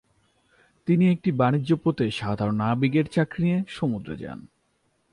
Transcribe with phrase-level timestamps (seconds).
[0.87, 4.39] তিনি একটি বাণিজ্যপোতে সাধারণ নাবিকের চাকরি নিয়ে সমুদ্রে যান।